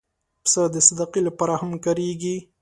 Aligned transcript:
پسه 0.43 0.61
د 0.73 0.75
صدقې 0.87 1.21
لپاره 1.27 1.53
هم 1.61 1.71
کارېږي. 1.85 2.35